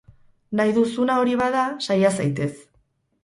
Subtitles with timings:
[0.59, 2.51] Nahi duzuna hori bada, saia zaitez.